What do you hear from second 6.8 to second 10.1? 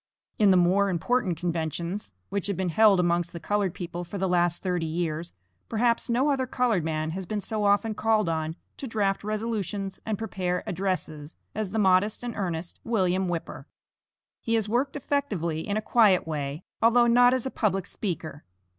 man has been so often called on to draft resolutions